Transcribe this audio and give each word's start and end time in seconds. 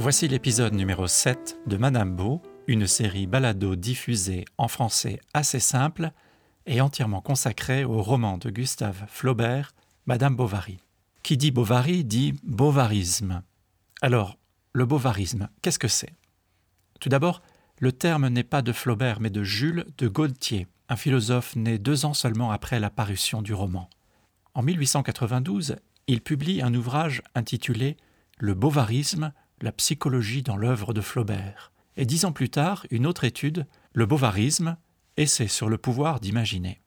Voici 0.00 0.28
l'épisode 0.28 0.74
numéro 0.74 1.08
7 1.08 1.58
de 1.66 1.76
Madame 1.76 2.14
Beau, 2.14 2.40
une 2.68 2.86
série 2.86 3.26
balado 3.26 3.74
diffusée 3.74 4.44
en 4.56 4.68
français 4.68 5.18
assez 5.34 5.58
simple 5.58 6.12
et 6.66 6.80
entièrement 6.80 7.20
consacrée 7.20 7.84
au 7.84 8.00
roman 8.00 8.38
de 8.38 8.48
Gustave 8.48 9.06
Flaubert, 9.08 9.74
Madame 10.06 10.36
Bovary. 10.36 10.78
Qui 11.24 11.36
dit 11.36 11.50
Bovary 11.50 12.04
dit 12.04 12.36
bovarisme. 12.44 13.42
Alors, 14.00 14.38
le 14.72 14.86
bovarisme, 14.86 15.48
qu'est-ce 15.62 15.80
que 15.80 15.88
c'est? 15.88 16.14
Tout 17.00 17.08
d'abord, 17.08 17.42
le 17.80 17.90
terme 17.90 18.28
n'est 18.28 18.44
pas 18.44 18.62
de 18.62 18.72
Flaubert 18.72 19.18
mais 19.20 19.30
de 19.30 19.42
Jules 19.42 19.84
de 19.98 20.06
Gaultier, 20.06 20.68
un 20.88 20.96
philosophe 20.96 21.56
né 21.56 21.76
deux 21.76 22.04
ans 22.04 22.14
seulement 22.14 22.52
après 22.52 22.78
la 22.78 22.90
parution 22.90 23.42
du 23.42 23.52
roman. 23.52 23.90
En 24.54 24.62
1892, 24.62 25.74
il 26.06 26.20
publie 26.20 26.62
un 26.62 26.72
ouvrage 26.72 27.20
intitulé 27.34 27.96
Le 28.38 28.54
bovarisme, 28.54 29.32
la 29.60 29.72
psychologie 29.72 30.42
dans 30.42 30.56
l'œuvre 30.56 30.92
de 30.92 31.00
Flaubert. 31.00 31.72
Et 31.96 32.06
dix 32.06 32.24
ans 32.24 32.32
plus 32.32 32.50
tard, 32.50 32.86
une 32.90 33.06
autre 33.06 33.24
étude, 33.24 33.66
Le 33.92 34.06
bovarisme, 34.06 34.76
essai 35.16 35.48
sur 35.48 35.68
le 35.68 35.78
pouvoir 35.78 36.20
d'imaginer. 36.20 36.80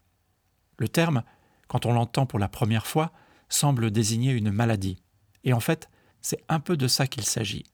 Le 0.78 0.88
terme, 0.88 1.24
quand 1.68 1.86
on 1.86 1.94
l'entend 1.94 2.26
pour 2.26 2.40
la 2.40 2.48
première 2.48 2.88
fois, 2.88 3.12
semble 3.50 3.92
désigner 3.92 4.32
une 4.32 4.52
maladie. 4.52 4.98
Et 5.44 5.54
en 5.54 5.60
fait, 5.60 5.90
c'est 6.22 6.44
un 6.48 6.60
peu 6.60 6.78
de 6.78 6.88
ça 6.88 7.08
qu'il 7.08 7.24
s'agit. 7.24 7.66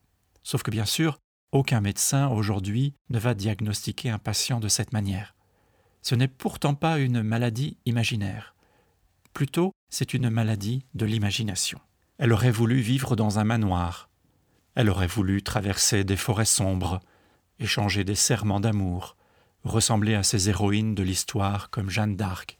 Sauf 0.42 0.62
que 0.62 0.70
bien 0.70 0.84
sûr, 0.84 1.18
aucun 1.52 1.80
médecin 1.80 2.28
aujourd'hui 2.28 2.94
ne 3.10 3.18
va 3.18 3.34
diagnostiquer 3.34 4.10
un 4.10 4.18
patient 4.18 4.60
de 4.60 4.68
cette 4.68 4.92
manière. 4.92 5.34
Ce 6.02 6.14
n'est 6.14 6.28
pourtant 6.28 6.74
pas 6.74 6.98
une 6.98 7.22
maladie 7.22 7.76
imaginaire. 7.86 8.54
Plutôt, 9.32 9.72
c'est 9.90 10.14
une 10.14 10.30
maladie 10.30 10.84
de 10.94 11.06
l'imagination. 11.06 11.80
Elle 12.18 12.32
aurait 12.32 12.50
voulu 12.50 12.80
vivre 12.80 13.14
dans 13.14 13.38
un 13.38 13.44
manoir. 13.44 14.07
Elle 14.74 14.90
aurait 14.90 15.06
voulu 15.06 15.42
traverser 15.42 16.04
des 16.04 16.16
forêts 16.16 16.44
sombres, 16.44 17.00
échanger 17.58 18.04
des 18.04 18.14
serments 18.14 18.60
d'amour, 18.60 19.16
ressembler 19.64 20.14
à 20.14 20.22
ces 20.22 20.48
héroïnes 20.48 20.94
de 20.94 21.02
l'histoire 21.02 21.70
comme 21.70 21.90
Jeanne 21.90 22.16
d'Arc. 22.16 22.58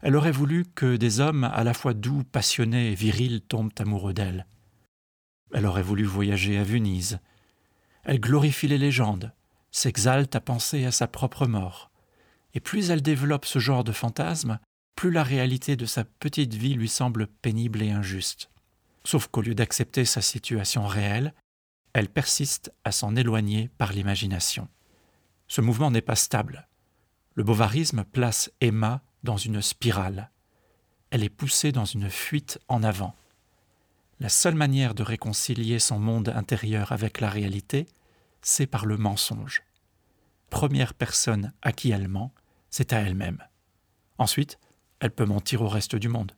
Elle 0.00 0.14
aurait 0.14 0.32
voulu 0.32 0.64
que 0.64 0.96
des 0.96 1.20
hommes 1.20 1.44
à 1.44 1.64
la 1.64 1.74
fois 1.74 1.94
doux, 1.94 2.22
passionnés 2.22 2.92
et 2.92 2.94
virils 2.94 3.40
tombent 3.40 3.72
amoureux 3.78 4.14
d'elle. 4.14 4.46
Elle 5.52 5.66
aurait 5.66 5.82
voulu 5.82 6.04
voyager 6.04 6.58
à 6.58 6.62
Venise. 6.62 7.18
Elle 8.04 8.20
glorifie 8.20 8.68
les 8.68 8.78
légendes, 8.78 9.32
s'exalte 9.70 10.36
à 10.36 10.40
penser 10.40 10.84
à 10.84 10.92
sa 10.92 11.08
propre 11.08 11.46
mort. 11.46 11.90
Et 12.54 12.60
plus 12.60 12.90
elle 12.90 13.02
développe 13.02 13.44
ce 13.44 13.58
genre 13.58 13.84
de 13.84 13.92
fantasme, 13.92 14.58
plus 14.94 15.10
la 15.10 15.22
réalité 15.22 15.76
de 15.76 15.86
sa 15.86 16.04
petite 16.04 16.54
vie 16.54 16.74
lui 16.74 16.88
semble 16.88 17.26
pénible 17.26 17.82
et 17.82 17.90
injuste. 17.90 18.50
Sauf 19.08 19.28
qu'au 19.28 19.40
lieu 19.40 19.54
d'accepter 19.54 20.04
sa 20.04 20.20
situation 20.20 20.86
réelle, 20.86 21.32
elle 21.94 22.10
persiste 22.10 22.74
à 22.84 22.92
s'en 22.92 23.16
éloigner 23.16 23.70
par 23.78 23.94
l'imagination. 23.94 24.68
Ce 25.46 25.62
mouvement 25.62 25.90
n'est 25.90 26.02
pas 26.02 26.14
stable. 26.14 26.68
Le 27.32 27.42
bovarisme 27.42 28.04
place 28.04 28.52
Emma 28.60 29.00
dans 29.22 29.38
une 29.38 29.62
spirale. 29.62 30.30
Elle 31.08 31.24
est 31.24 31.30
poussée 31.30 31.72
dans 31.72 31.86
une 31.86 32.10
fuite 32.10 32.58
en 32.68 32.82
avant. 32.82 33.14
La 34.20 34.28
seule 34.28 34.56
manière 34.56 34.94
de 34.94 35.02
réconcilier 35.02 35.78
son 35.78 35.98
monde 35.98 36.28
intérieur 36.28 36.92
avec 36.92 37.22
la 37.22 37.30
réalité, 37.30 37.86
c'est 38.42 38.66
par 38.66 38.84
le 38.84 38.98
mensonge. 38.98 39.62
Première 40.50 40.92
personne 40.92 41.54
à 41.62 41.72
qui 41.72 41.92
elle 41.92 42.08
ment, 42.08 42.34
c'est 42.68 42.92
à 42.92 43.00
elle-même. 43.00 43.42
Ensuite, 44.18 44.58
elle 45.00 45.12
peut 45.12 45.24
mentir 45.24 45.62
au 45.62 45.68
reste 45.68 45.96
du 45.96 46.08
monde. 46.08 46.32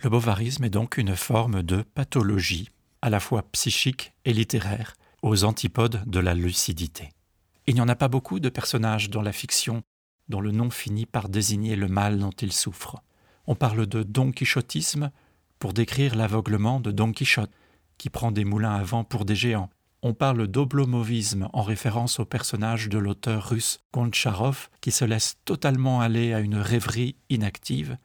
Le 0.00 0.10
bovarisme 0.10 0.64
est 0.64 0.70
donc 0.70 0.96
une 0.96 1.16
forme 1.16 1.62
de 1.62 1.82
pathologie, 1.82 2.70
à 3.02 3.10
la 3.10 3.20
fois 3.20 3.42
psychique 3.52 4.12
et 4.24 4.32
littéraire, 4.32 4.94
aux 5.22 5.44
antipodes 5.44 6.02
de 6.06 6.18
la 6.18 6.34
lucidité. 6.34 7.10
Il 7.66 7.74
n'y 7.74 7.80
en 7.80 7.88
a 7.88 7.94
pas 7.94 8.08
beaucoup 8.08 8.40
de 8.40 8.48
personnages 8.48 9.10
dans 9.10 9.22
la 9.22 9.32
fiction 9.32 9.82
dont 10.28 10.40
le 10.40 10.50
nom 10.50 10.70
finit 10.70 11.06
par 11.06 11.28
désigner 11.28 11.76
le 11.76 11.88
mal 11.88 12.18
dont 12.18 12.30
ils 12.30 12.52
souffrent. 12.52 13.02
On 13.46 13.54
parle 13.54 13.86
de 13.86 14.02
don 14.02 14.32
quichotisme 14.32 15.10
pour 15.58 15.72
décrire 15.72 16.16
l'aveuglement 16.16 16.80
de 16.80 16.90
Don 16.90 17.12
Quichotte, 17.12 17.52
qui 17.96 18.10
prend 18.10 18.32
des 18.32 18.44
moulins 18.44 18.74
à 18.74 18.82
vent 18.82 19.04
pour 19.04 19.24
des 19.24 19.36
géants. 19.36 19.70
On 20.02 20.12
parle 20.12 20.48
d'oblomovisme 20.48 21.48
en 21.52 21.62
référence 21.62 22.18
au 22.18 22.24
personnage 22.24 22.88
de 22.88 22.98
l'auteur 22.98 23.48
russe 23.50 23.78
Goncharov, 23.92 24.70
qui 24.80 24.90
se 24.90 25.04
laisse 25.04 25.36
totalement 25.44 26.00
aller 26.00 26.32
à 26.32 26.40
une 26.40 26.56
rêverie 26.56 27.14
inactive 27.30 27.96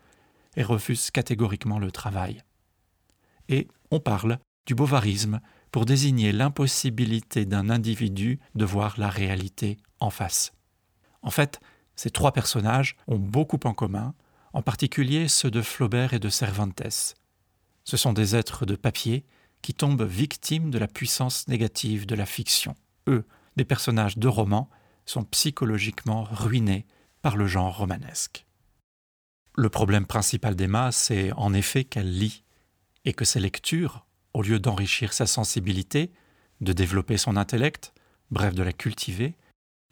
et 0.58 0.64
refuse 0.64 1.12
catégoriquement 1.12 1.80
le 1.80 1.92
travail. 1.92 2.44
Et 3.48 3.70
on 3.92 4.02
parle 4.02 4.40
du 4.66 4.76
bovarisme 4.76 5.40
pour 5.72 5.86
désigner 5.86 6.34
l'impossibilité 6.34 7.46
d'un 7.46 7.70
individu 7.70 8.40
de 8.56 8.66
voir 8.66 9.00
la 9.00 9.10
réalité 9.10 9.78
en 10.00 10.10
face. 10.10 10.52
En 11.22 11.30
fait, 11.30 11.62
ces 11.96 12.10
trois 12.10 12.34
personnages 12.34 12.98
ont 13.08 13.20
beaucoup 13.20 13.60
en 13.64 13.74
commun, 13.74 14.14
en 14.54 14.62
particulier 14.62 15.28
ceux 15.28 15.52
de 15.52 15.62
Flaubert 15.62 16.14
et 16.14 16.20
de 16.20 16.30
Cervantes. 16.30 17.16
Ce 17.84 17.98
sont 17.98 18.14
des 18.14 18.36
êtres 18.36 18.66
de 18.66 18.76
papier 18.76 19.26
qui 19.62 19.74
tombent 19.74 20.04
victimes 20.04 20.72
de 20.72 20.80
la 20.80 20.88
puissance 20.88 21.48
négative 21.48 22.06
de 22.06 22.16
la 22.16 22.26
fiction. 22.26 22.76
Eux, 23.08 23.26
des 23.56 23.66
personnages 23.66 24.18
de 24.18 24.28
romans, 24.28 24.70
sont 25.06 25.24
psychologiquement 25.24 26.24
ruinés 26.24 26.86
par 27.22 27.38
le 27.38 27.48
genre 27.48 27.78
romanesque. 27.78 28.47
Le 29.60 29.70
problème 29.70 30.06
principal 30.06 30.56
d'Emma, 30.56 30.92
c'est 30.92 31.32
en 31.34 31.52
effet 31.52 31.84
qu'elle 31.84 32.16
lit, 32.16 32.44
et 33.06 33.14
que 33.14 33.26
ses 33.26 33.40
lectures, 33.40 34.06
au 34.36 34.44
lieu 34.44 34.60
d'enrichir 34.60 35.14
sa 35.14 35.26
sensibilité, 35.26 36.12
de 36.62 36.74
développer 36.74 37.18
son 37.18 37.36
intellect, 37.36 37.92
bref 38.30 38.54
de 38.54 38.62
la 38.62 38.72
cultiver, 38.72 39.36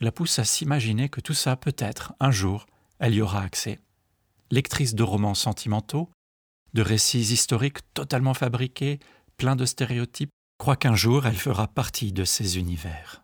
la 0.01 0.11
pousse 0.11 0.37
à 0.37 0.43
s'imaginer 0.43 1.09
que 1.09 1.19
tout 1.19 1.33
ça, 1.33 1.55
peut-être, 1.55 2.13
un 2.19 2.29
jour, 2.29 2.67
elle 2.99 3.15
y 3.15 3.21
aura 3.21 3.41
accès. 3.41 3.79
Lectrice 4.51 4.93
de 4.93 5.01
romans 5.01 5.33
sentimentaux, 5.33 6.11
de 6.75 6.83
récits 6.83 7.33
historiques 7.33 7.91
totalement 7.95 8.35
fabriqués, 8.35 8.99
pleins 9.35 9.55
de 9.55 9.65
stéréotypes, 9.65 10.29
croit 10.59 10.75
qu'un 10.75 10.95
jour 10.95 11.25
elle 11.25 11.37
fera 11.37 11.67
partie 11.67 12.11
de 12.11 12.23
ces 12.23 12.59
univers. 12.59 13.23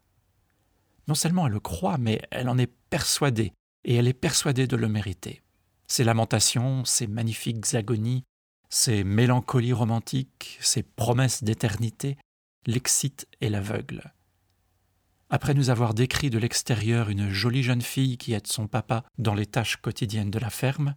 Non 1.07 1.13
seulement 1.13 1.45
elle 1.45 1.53
le 1.53 1.59
croit, 1.59 1.99
mais 1.99 2.19
elle 2.31 2.49
en 2.49 2.57
est 2.57 2.73
persuadée, 2.89 3.53
et 3.85 3.93
elle 3.93 4.07
est 4.07 4.13
persuadée 4.13 4.65
de 4.65 4.75
le 4.75 4.87
mériter. 4.87 5.40
Ses 5.91 6.05
lamentations, 6.05 6.85
ses 6.85 7.05
magnifiques 7.05 7.75
agonies, 7.75 8.23
ses 8.69 9.03
mélancolies 9.03 9.73
romantiques, 9.73 10.57
ses 10.61 10.83
promesses 10.83 11.43
d'éternité 11.43 12.17
l'excitent 12.65 13.27
et 13.41 13.49
l'aveuglent. 13.49 14.13
Après 15.29 15.53
nous 15.53 15.69
avoir 15.69 15.93
décrit 15.93 16.29
de 16.29 16.37
l'extérieur 16.37 17.09
une 17.09 17.29
jolie 17.29 17.61
jeune 17.61 17.81
fille 17.81 18.17
qui 18.17 18.31
aide 18.31 18.47
son 18.47 18.67
papa 18.67 19.03
dans 19.17 19.33
les 19.33 19.45
tâches 19.45 19.81
quotidiennes 19.81 20.31
de 20.31 20.39
la 20.39 20.49
ferme, 20.49 20.95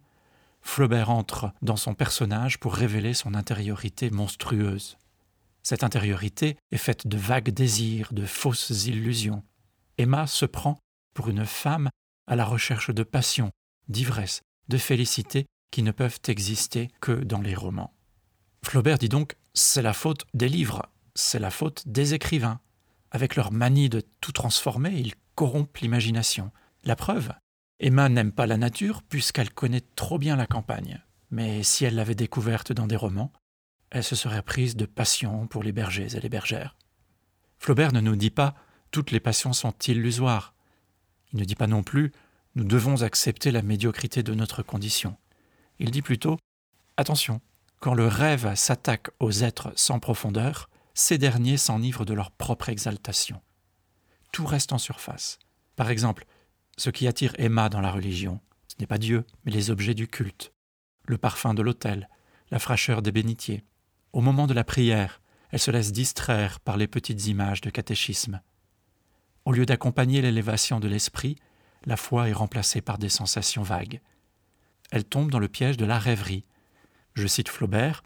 Flaubert 0.61 1.09
entre 1.09 1.51
dans 1.61 1.75
son 1.75 1.93
personnage 1.93 2.57
pour 2.57 2.73
révéler 2.73 3.13
son 3.13 3.33
intériorité 3.33 4.09
monstrueuse. 4.11 4.97
Cette 5.61 5.83
intériorité 5.83 6.55
est 6.71 6.77
faite 6.77 7.05
de 7.05 7.17
vagues 7.17 7.49
désirs, 7.49 8.13
de 8.13 8.25
fausses 8.25 8.85
illusions. 8.85 9.43
Emma 9.97 10.25
se 10.25 10.45
prend 10.45 10.79
pour 11.13 11.27
une 11.27 11.45
femme 11.45 11.89
à 12.27 12.37
la 12.37 12.45
recherche 12.45 12.91
de 12.91 13.03
passion, 13.03 13.51
d'ivresse, 13.89 14.41
de 14.67 14.77
félicité 14.77 15.45
qui 15.71 15.83
ne 15.83 15.91
peuvent 15.91 16.19
exister 16.27 16.89
que 17.01 17.11
dans 17.11 17.41
les 17.41 17.55
romans. 17.55 17.93
Flaubert 18.63 18.97
dit 18.97 19.09
donc 19.09 19.35
c'est 19.53 19.81
la 19.81 19.93
faute 19.93 20.25
des 20.33 20.49
livres, 20.49 20.83
c'est 21.15 21.39
la 21.39 21.51
faute 21.51 21.83
des 21.87 22.13
écrivains. 22.13 22.59
Avec 23.11 23.35
leur 23.35 23.51
manie 23.51 23.89
de 23.89 24.01
tout 24.21 24.31
transformer, 24.31 24.91
ils 24.91 25.13
corrompent 25.35 25.77
l'imagination. 25.77 26.51
La 26.83 26.95
preuve 26.95 27.31
Emma 27.79 28.09
n'aime 28.09 28.31
pas 28.31 28.47
la 28.47 28.57
nature 28.57 29.03
puisqu'elle 29.03 29.53
connaît 29.53 29.83
trop 29.95 30.17
bien 30.17 30.35
la 30.35 30.47
campagne. 30.47 31.03
Mais 31.29 31.63
si 31.63 31.85
elle 31.85 31.95
l'avait 31.95 32.15
découverte 32.15 32.71
dans 32.71 32.87
des 32.87 32.95
romans, 32.95 33.31
elle 33.91 34.03
se 34.03 34.15
serait 34.15 34.41
prise 34.41 34.75
de 34.75 34.85
passion 34.85 35.47
pour 35.47 35.63
les 35.63 35.71
bergers 35.71 36.15
et 36.15 36.19
les 36.19 36.29
bergères. 36.29 36.75
Flaubert 37.59 37.93
ne 37.93 38.01
nous 38.01 38.15
dit 38.15 38.29
pas 38.29 38.55
toutes 38.91 39.11
les 39.11 39.19
passions 39.19 39.53
sont 39.53 39.73
illusoires. 39.87 40.53
Il 41.33 41.39
ne 41.39 41.45
dit 41.45 41.55
pas 41.55 41.67
non 41.67 41.83
plus 41.83 42.11
nous 42.55 42.63
devons 42.63 43.01
accepter 43.01 43.51
la 43.51 43.61
médiocrité 43.61 44.23
de 44.23 44.33
notre 44.33 44.63
condition. 44.63 45.17
Il 45.79 45.91
dit 45.91 46.01
plutôt 46.01 46.37
Attention, 46.97 47.41
quand 47.81 47.93
le 47.93 48.07
rêve 48.07 48.55
s'attaque 48.55 49.09
aux 49.19 49.31
êtres 49.31 49.73
sans 49.75 49.99
profondeur, 49.99 50.69
ces 50.93 51.17
derniers 51.17 51.57
s'enivrent 51.57 52.05
de 52.05 52.13
leur 52.13 52.31
propre 52.31 52.69
exaltation. 52.69 53.41
Tout 54.31 54.45
reste 54.45 54.71
en 54.71 54.77
surface. 54.77 55.39
Par 55.75 55.89
exemple, 55.89 56.25
ce 56.77 56.89
qui 56.89 57.07
attire 57.07 57.33
Emma 57.37 57.67
dans 57.67 57.81
la 57.81 57.91
religion, 57.91 58.39
ce 58.69 58.75
n'est 58.79 58.87
pas 58.87 58.97
Dieu, 58.97 59.25
mais 59.43 59.51
les 59.51 59.69
objets 59.69 59.93
du 59.93 60.07
culte, 60.07 60.53
le 61.05 61.17
parfum 61.17 61.53
de 61.53 61.61
l'autel, 61.61 62.09
la 62.51 62.59
fraîcheur 62.59 63.01
des 63.01 63.11
bénitiers. 63.11 63.65
Au 64.13 64.21
moment 64.21 64.47
de 64.47 64.53
la 64.53 64.63
prière, 64.63 65.21
elle 65.51 65.59
se 65.59 65.71
laisse 65.71 65.91
distraire 65.91 66.61
par 66.61 66.77
les 66.77 66.87
petites 66.87 67.27
images 67.27 67.61
de 67.61 67.69
catéchisme. 67.69 68.41
Au 69.43 69.51
lieu 69.51 69.65
d'accompagner 69.65 70.21
l'élévation 70.21 70.79
de 70.79 70.87
l'esprit, 70.87 71.35
la 71.85 71.97
foi 71.97 72.29
est 72.29 72.33
remplacée 72.33 72.81
par 72.81 72.97
des 72.97 73.09
sensations 73.09 73.63
vagues 73.63 74.01
elle 74.91 75.03
tombe 75.03 75.31
dans 75.31 75.39
le 75.39 75.47
piège 75.47 75.77
de 75.77 75.85
la 75.85 75.99
rêverie. 75.99 76.45
Je 77.15 77.27
cite 77.27 77.49
Flaubert 77.49 78.03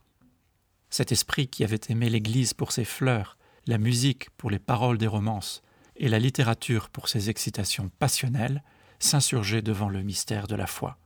Cet 0.89 1.11
esprit 1.11 1.47
qui 1.47 1.63
avait 1.63 1.79
aimé 1.89 2.09
l'Église 2.09 2.53
pour 2.53 2.71
ses 2.71 2.85
fleurs, 2.85 3.37
la 3.67 3.77
musique 3.77 4.29
pour 4.31 4.49
les 4.49 4.59
paroles 4.59 4.97
des 4.97 5.07
romances 5.07 5.61
et 5.95 6.09
la 6.09 6.19
littérature 6.19 6.89
pour 6.89 7.09
ses 7.09 7.29
excitations 7.29 7.89
passionnelles, 7.99 8.63
s'insurger 8.99 9.61
devant 9.61 9.89
le 9.89 10.01
mystère 10.01 10.47
de 10.47 10.55
la 10.55 10.67
foi. 10.67 10.97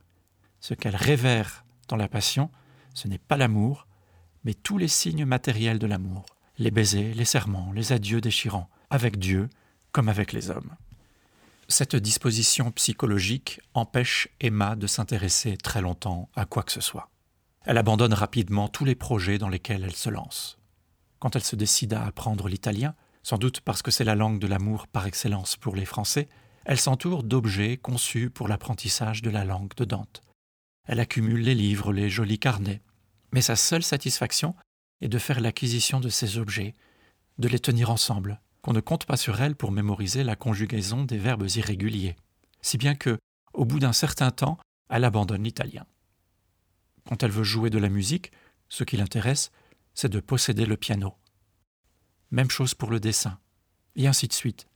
Ce 0.60 0.74
qu'elle 0.74 0.96
révère 0.96 1.64
dans 1.88 1.96
la 1.96 2.08
passion, 2.08 2.50
ce 2.94 3.08
n'est 3.08 3.18
pas 3.18 3.36
l'amour, 3.36 3.86
mais 4.44 4.54
tous 4.54 4.78
les 4.78 4.88
signes 4.88 5.24
matériels 5.24 5.78
de 5.78 5.86
l'amour, 5.86 6.24
les 6.58 6.70
baisers, 6.70 7.14
les 7.14 7.24
serments, 7.24 7.72
les 7.72 7.92
adieux 7.92 8.20
déchirants, 8.20 8.70
avec 8.90 9.18
Dieu 9.18 9.48
comme 9.92 10.08
avec 10.08 10.32
les 10.32 10.50
hommes. 10.50 10.74
Cette 11.68 11.96
disposition 11.96 12.70
psychologique 12.72 13.60
empêche 13.72 14.28
Emma 14.40 14.76
de 14.76 14.86
s'intéresser 14.86 15.56
très 15.56 15.80
longtemps 15.80 16.28
à 16.36 16.44
quoi 16.44 16.62
que 16.62 16.72
ce 16.72 16.80
soit. 16.80 17.10
Elle 17.64 17.78
abandonne 17.78 18.12
rapidement 18.12 18.68
tous 18.68 18.84
les 18.84 18.94
projets 18.94 19.38
dans 19.38 19.48
lesquels 19.48 19.84
elle 19.84 19.94
se 19.94 20.10
lance. 20.10 20.58
Quand 21.18 21.36
elle 21.36 21.44
se 21.44 21.56
décide 21.56 21.94
à 21.94 22.04
apprendre 22.04 22.48
l'italien, 22.48 22.94
sans 23.22 23.38
doute 23.38 23.60
parce 23.60 23.80
que 23.80 23.90
c'est 23.90 24.04
la 24.04 24.14
langue 24.14 24.38
de 24.38 24.46
l'amour 24.46 24.86
par 24.86 25.06
excellence 25.06 25.56
pour 25.56 25.74
les 25.74 25.86
Français, 25.86 26.28
elle 26.66 26.78
s'entoure 26.78 27.22
d'objets 27.22 27.78
conçus 27.78 28.28
pour 28.28 28.48
l'apprentissage 28.48 29.22
de 29.22 29.30
la 29.30 29.46
langue 29.46 29.74
de 29.76 29.86
Dante. 29.86 30.22
Elle 30.86 31.00
accumule 31.00 31.40
les 31.40 31.54
livres, 31.54 31.94
les 31.94 32.10
jolis 32.10 32.38
carnets, 32.38 32.82
mais 33.32 33.40
sa 33.40 33.56
seule 33.56 33.82
satisfaction 33.82 34.54
est 35.00 35.08
de 35.08 35.18
faire 35.18 35.40
l'acquisition 35.40 36.00
de 36.00 36.10
ces 36.10 36.36
objets, 36.36 36.74
de 37.38 37.48
les 37.48 37.58
tenir 37.58 37.90
ensemble, 37.90 38.40
qu'on 38.64 38.72
ne 38.72 38.80
compte 38.80 39.04
pas 39.04 39.18
sur 39.18 39.42
elle 39.42 39.56
pour 39.56 39.72
mémoriser 39.72 40.24
la 40.24 40.36
conjugaison 40.36 41.04
des 41.04 41.18
verbes 41.18 41.46
irréguliers, 41.54 42.16
si 42.62 42.78
bien 42.78 42.94
que, 42.94 43.18
au 43.52 43.66
bout 43.66 43.78
d'un 43.78 43.92
certain 43.92 44.30
temps, 44.30 44.58
elle 44.88 45.04
abandonne 45.04 45.44
l'italien. 45.44 45.84
Quand 47.06 47.22
elle 47.22 47.30
veut 47.30 47.44
jouer 47.44 47.68
de 47.68 47.76
la 47.76 47.90
musique, 47.90 48.32
ce 48.70 48.82
qui 48.82 48.96
l'intéresse, 48.96 49.52
c'est 49.92 50.08
de 50.08 50.18
posséder 50.18 50.64
le 50.64 50.78
piano. 50.78 51.14
Même 52.30 52.50
chose 52.50 52.72
pour 52.72 52.90
le 52.90 53.00
dessin, 53.00 53.38
et 53.96 54.06
ainsi 54.06 54.28
de 54.28 54.32
suite. 54.32 54.66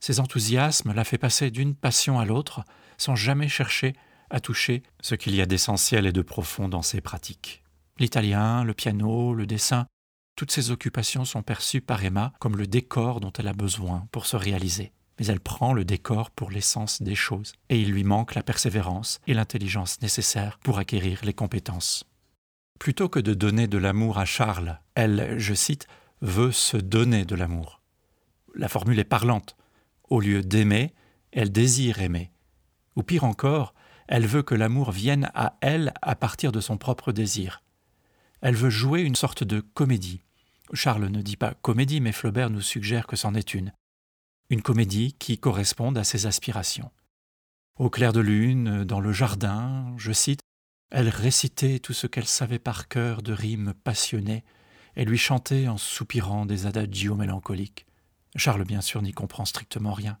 Ses 0.00 0.18
enthousiasmes 0.18 0.92
la 0.92 1.04
fait 1.04 1.16
passer 1.16 1.52
d'une 1.52 1.76
passion 1.76 2.18
à 2.18 2.24
l'autre 2.24 2.64
sans 2.96 3.14
jamais 3.14 3.48
chercher 3.48 3.94
à 4.30 4.40
toucher 4.40 4.82
ce 5.00 5.14
qu'il 5.14 5.36
y 5.36 5.40
a 5.40 5.46
d'essentiel 5.46 6.06
et 6.06 6.12
de 6.12 6.22
profond 6.22 6.68
dans 6.68 6.82
ses 6.82 7.00
pratiques. 7.00 7.62
L'italien, 8.00 8.64
le 8.64 8.74
piano, 8.74 9.32
le 9.32 9.46
dessin, 9.46 9.86
toutes 10.38 10.52
ces 10.52 10.70
occupations 10.70 11.24
sont 11.24 11.42
perçues 11.42 11.80
par 11.80 12.04
Emma 12.04 12.32
comme 12.38 12.56
le 12.56 12.68
décor 12.68 13.18
dont 13.18 13.32
elle 13.36 13.48
a 13.48 13.52
besoin 13.52 14.06
pour 14.12 14.24
se 14.24 14.36
réaliser. 14.36 14.92
Mais 15.18 15.26
elle 15.26 15.40
prend 15.40 15.72
le 15.72 15.84
décor 15.84 16.30
pour 16.30 16.52
l'essence 16.52 17.02
des 17.02 17.16
choses, 17.16 17.54
et 17.70 17.80
il 17.80 17.90
lui 17.90 18.04
manque 18.04 18.36
la 18.36 18.44
persévérance 18.44 19.18
et 19.26 19.34
l'intelligence 19.34 20.00
nécessaires 20.00 20.60
pour 20.62 20.78
acquérir 20.78 21.24
les 21.24 21.32
compétences. 21.32 22.04
Plutôt 22.78 23.08
que 23.08 23.18
de 23.18 23.34
donner 23.34 23.66
de 23.66 23.78
l'amour 23.78 24.16
à 24.16 24.24
Charles, 24.26 24.78
elle, 24.94 25.40
je 25.40 25.54
cite, 25.54 25.88
veut 26.20 26.52
se 26.52 26.76
donner 26.76 27.24
de 27.24 27.34
l'amour. 27.34 27.82
La 28.54 28.68
formule 28.68 29.00
est 29.00 29.04
parlante. 29.04 29.56
Au 30.08 30.20
lieu 30.20 30.42
d'aimer, 30.42 30.94
elle 31.32 31.50
désire 31.50 32.00
aimer. 32.00 32.30
Ou 32.94 33.02
pire 33.02 33.24
encore, 33.24 33.74
elle 34.06 34.28
veut 34.28 34.44
que 34.44 34.54
l'amour 34.54 34.92
vienne 34.92 35.32
à 35.34 35.56
elle 35.62 35.92
à 36.00 36.14
partir 36.14 36.52
de 36.52 36.60
son 36.60 36.78
propre 36.78 37.10
désir. 37.10 37.64
Elle 38.40 38.54
veut 38.54 38.70
jouer 38.70 39.00
une 39.00 39.16
sorte 39.16 39.42
de 39.42 39.58
comédie. 39.58 40.22
Charles 40.72 41.06
ne 41.06 41.22
dit 41.22 41.36
pas 41.36 41.54
comédie, 41.54 42.00
mais 42.00 42.12
Flaubert 42.12 42.50
nous 42.50 42.60
suggère 42.60 43.06
que 43.06 43.16
c'en 43.16 43.34
est 43.34 43.54
une. 43.54 43.72
Une 44.50 44.62
comédie 44.62 45.14
qui 45.18 45.38
corresponde 45.38 45.98
à 45.98 46.04
ses 46.04 46.26
aspirations. 46.26 46.90
Au 47.78 47.90
clair 47.90 48.12
de 48.12 48.20
lune, 48.20 48.84
dans 48.84 49.00
le 49.00 49.12
jardin, 49.12 49.94
je 49.96 50.12
cite, 50.12 50.40
elle 50.90 51.08
récitait 51.08 51.78
tout 51.78 51.92
ce 51.92 52.06
qu'elle 52.06 52.26
savait 52.26 52.58
par 52.58 52.88
cœur 52.88 53.22
de 53.22 53.32
rimes 53.32 53.74
passionnées 53.84 54.44
et 54.96 55.04
lui 55.04 55.18
chantait 55.18 55.68
en 55.68 55.76
soupirant 55.76 56.46
des 56.46 56.66
adagios 56.66 57.14
mélancoliques. 57.14 57.86
Charles, 58.36 58.64
bien 58.64 58.80
sûr, 58.80 59.02
n'y 59.02 59.12
comprend 59.12 59.44
strictement 59.44 59.92
rien. 59.92 60.18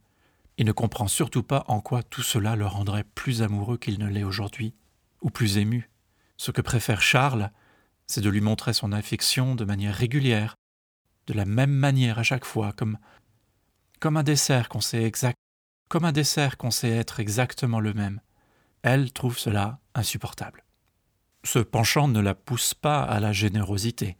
Il 0.56 0.66
ne 0.66 0.72
comprend 0.72 1.08
surtout 1.08 1.42
pas 1.42 1.64
en 1.68 1.80
quoi 1.80 2.02
tout 2.02 2.22
cela 2.22 2.56
le 2.56 2.66
rendrait 2.66 3.04
plus 3.04 3.42
amoureux 3.42 3.78
qu'il 3.78 3.98
ne 3.98 4.08
l'est 4.08 4.24
aujourd'hui, 4.24 4.74
ou 5.22 5.30
plus 5.30 5.58
ému. 5.58 5.90
Ce 6.36 6.50
que 6.50 6.60
préfère 6.60 7.02
Charles, 7.02 7.50
c'est 8.08 8.22
de 8.22 8.30
lui 8.30 8.40
montrer 8.40 8.72
son 8.72 8.92
affection 8.92 9.54
de 9.54 9.64
manière 9.64 9.94
régulière, 9.94 10.56
de 11.26 11.34
la 11.34 11.44
même 11.44 11.70
manière 11.70 12.18
à 12.18 12.22
chaque 12.22 12.46
fois, 12.46 12.72
comme, 12.72 12.98
comme 14.00 14.16
un 14.16 14.22
dessert 14.22 14.68
qu'on 14.68 14.80
sait 14.80 15.04
exact, 15.04 15.36
comme 15.88 16.06
un 16.06 16.12
dessert 16.12 16.56
qu'on 16.56 16.70
sait 16.70 16.90
être 16.90 17.20
exactement 17.20 17.80
le 17.80 17.92
même. 17.92 18.20
Elle 18.82 19.12
trouve 19.12 19.38
cela 19.38 19.80
insupportable. 19.94 20.64
Ce 21.44 21.58
penchant 21.58 22.08
ne 22.08 22.20
la 22.20 22.34
pousse 22.34 22.74
pas 22.74 23.02
à 23.02 23.20
la 23.20 23.32
générosité. 23.32 24.16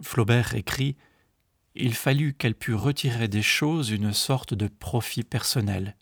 Flaubert 0.00 0.54
écrit 0.54 0.96
Il 1.74 1.94
fallut 1.94 2.34
qu'elle 2.34 2.54
pût 2.54 2.74
retirer 2.74 3.28
des 3.28 3.42
choses 3.42 3.90
une 3.90 4.12
sorte 4.12 4.54
de 4.54 4.66
profit 4.66 5.22
personnel, 5.22 5.96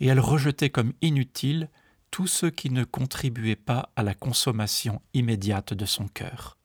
et 0.00 0.06
elle 0.06 0.20
rejetait 0.20 0.70
comme 0.70 0.92
inutile 1.00 1.70
tout 2.14 2.28
ce 2.28 2.46
qui 2.46 2.70
ne 2.70 2.84
contribuait 2.84 3.56
pas 3.56 3.90
à 3.96 4.04
la 4.04 4.14
consommation 4.14 5.02
immédiate 5.14 5.74
de 5.74 5.84
son 5.84 6.06
cœur. 6.06 6.56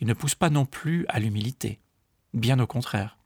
Il 0.00 0.06
ne 0.06 0.14
pousse 0.14 0.36
pas 0.36 0.48
non 0.48 0.64
plus 0.64 1.04
à 1.10 1.20
l'humilité, 1.20 1.80
bien 2.32 2.58
au 2.58 2.66
contraire. 2.66 3.18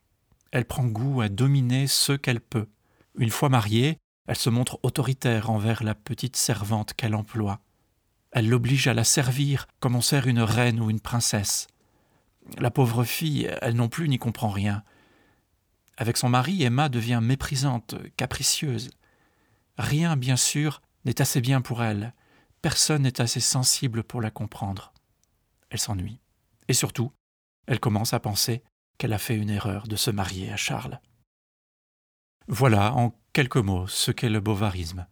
Elle 0.50 0.64
prend 0.64 0.84
goût 0.84 1.20
à 1.20 1.28
dominer 1.28 1.86
ceux 1.86 2.16
qu'elle 2.16 2.40
peut. 2.40 2.66
Une 3.16 3.30
fois 3.30 3.50
mariée, 3.50 3.98
elle 4.26 4.34
se 4.34 4.50
montre 4.50 4.80
autoritaire 4.82 5.48
envers 5.48 5.84
la 5.84 5.94
petite 5.94 6.34
servante 6.34 6.94
qu'elle 6.94 7.14
emploie. 7.14 7.60
Elle 8.32 8.48
l'oblige 8.48 8.88
à 8.88 8.92
la 8.92 9.04
servir 9.04 9.69
comme 9.78 9.94
on 9.94 10.00
sert 10.00 10.26
une 10.26 10.42
reine 10.42 10.80
ou 10.80 10.90
une 10.90 10.98
princesse. 10.98 11.69
La 12.58 12.72
pauvre 12.72 13.04
fille, 13.04 13.48
elle 13.60 13.76
non 13.76 13.88
plus 13.88 14.08
n'y 14.08 14.19
comprend 14.19 14.50
rien. 14.50 14.82
Avec 15.96 16.16
son 16.16 16.28
mari, 16.28 16.64
Emma 16.64 16.88
devient 16.88 17.20
méprisante, 17.22 17.94
capricieuse. 18.16 18.90
Rien, 19.78 20.16
bien 20.16 20.36
sûr, 20.36 20.82
n'est 21.04 21.20
assez 21.20 21.40
bien 21.40 21.60
pour 21.60 21.82
elle. 21.82 22.14
Personne 22.60 23.02
n'est 23.02 23.20
assez 23.20 23.40
sensible 23.40 24.02
pour 24.04 24.20
la 24.20 24.31
comprendre. 24.31 24.93
Elle 25.70 25.81
s'ennuie. 25.81 26.20
Et 26.69 26.75
surtout, 26.75 27.12
elle 27.66 27.81
commence 27.81 28.12
à 28.12 28.20
penser 28.20 28.62
qu'elle 28.99 29.12
a 29.12 29.19
fait 29.19 29.37
une 29.37 29.50
erreur 29.50 29.88
de 29.88 29.96
se 29.96 30.10
marier 30.10 30.52
à 30.52 30.56
Charles. 30.56 31.00
Voilà, 32.49 32.93
en 32.94 33.14
quelques 33.32 33.56
mots, 33.56 33.87
ce 33.87 34.10
qu'est 34.10 34.28
le 34.28 34.40
bovarisme. 34.40 35.06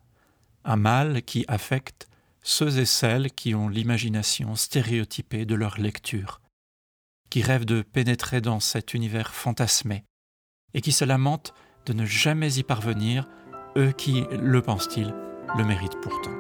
Un 0.65 0.77
mal 0.77 1.23
qui 1.23 1.45
affecte 1.49 2.09
ceux 2.43 2.79
et 2.79 2.87
celles 2.87 3.33
qui 3.33 3.55
ont 3.55 3.69
l'imagination 3.69 4.55
stéréotypée 4.55 5.45
de 5.45 5.55
leur 5.55 5.79
lecture, 5.79 6.41
qui 7.31 7.43
rêvent 7.43 7.65
de 7.65 7.83
pénétrer 7.83 8.41
dans 8.41 8.61
cet 8.61 8.95
univers 8.95 9.35
fantasmé, 9.35 10.05
et 10.75 10.81
qui 10.81 10.93
se 10.93 11.05
lamentent 11.05 11.55
de 11.87 11.93
ne 11.93 12.05
jamais 12.05 12.55
y 12.55 12.63
parvenir, 12.63 13.29
eux 13.77 13.93
qui, 13.93 14.25
le 14.31 14.63
pensent-ils, 14.63 15.15
le 15.57 15.65
méritent 15.65 16.01
pourtant. 16.01 16.31